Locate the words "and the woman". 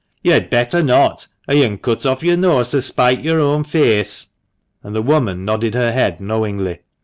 4.81-5.45